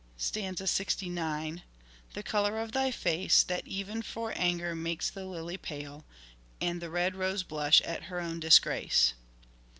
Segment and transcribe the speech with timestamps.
[0.17, 1.61] Stanza 69.
[2.15, 6.05] "The colour of thy face, That even for anger makes the lily pale,
[6.59, 9.13] And the red rose blush at her own disgrace."